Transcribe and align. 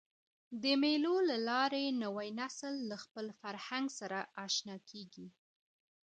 د 0.61 0.63
مېلو 0.81 1.15
له 1.29 1.37
لاري 1.49 1.85
نوی 2.03 2.27
نسل 2.41 2.73
له 2.89 2.97
خپل 3.03 3.25
فرهنګ 3.39 3.87
سره 3.99 4.19
اشنا 4.45 4.77
کېږي. 4.89 5.27